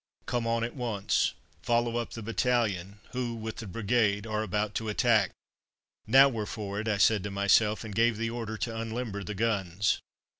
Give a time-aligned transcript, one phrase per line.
[0.25, 4.89] "Come on at once, follow up the battalion, who, with the brigade, are about to
[4.89, 5.29] attack."
[6.07, 9.35] "Now we're for it," I said to myself, and gave the order to unlimber the
[9.35, 10.01] guns.